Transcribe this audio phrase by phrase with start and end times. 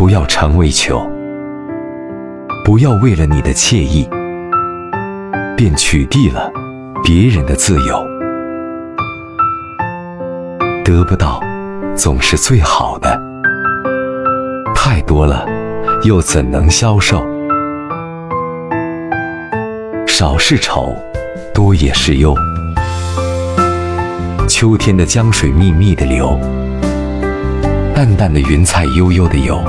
[0.00, 0.98] 不要成为囚
[2.64, 4.08] 不要为了你的惬意
[5.54, 6.50] 便取缔了
[7.04, 8.02] 别人的自由。
[10.82, 11.38] 得不到
[11.94, 13.20] 总是最好的
[14.74, 15.46] 太多了
[16.04, 17.22] 又怎能消受？
[20.06, 20.96] 少是愁
[21.52, 22.34] 多也是忧。
[24.48, 26.40] 秋天的江水密密的流
[27.94, 29.62] 淡淡的云彩悠悠的游。